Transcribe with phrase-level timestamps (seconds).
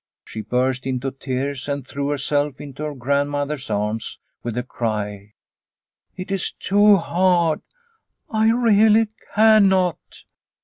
[0.25, 5.33] She burst into tears and threw herself into her grandmother's arms with the cry,
[6.17, 7.61] "It is too hard,
[8.27, 9.99] I really cannot."